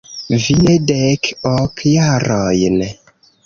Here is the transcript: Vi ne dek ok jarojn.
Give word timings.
Vi 0.43 0.55
ne 0.61 0.77
dek 0.93 1.31
ok 1.51 1.87
jarojn. 1.95 2.85